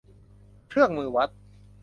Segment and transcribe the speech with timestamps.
[0.69, 1.29] เครื่องมือวัด